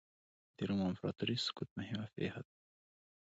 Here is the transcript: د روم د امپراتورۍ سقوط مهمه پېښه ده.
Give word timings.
د 0.57 0.59
روم 0.67 0.79
د 0.81 0.83
امپراتورۍ 0.91 1.35
سقوط 1.45 1.69
مهمه 1.77 2.07
پېښه 2.15 2.41
ده. 2.45 2.53